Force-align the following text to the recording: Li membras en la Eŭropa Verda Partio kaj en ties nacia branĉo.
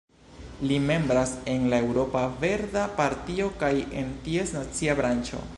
Li 0.69 0.79
membras 0.85 1.33
en 1.53 1.67
la 1.73 1.81
Eŭropa 1.87 2.25
Verda 2.45 2.87
Partio 3.03 3.53
kaj 3.65 3.73
en 4.03 4.13
ties 4.29 4.59
nacia 4.61 4.99
branĉo. 5.03 5.49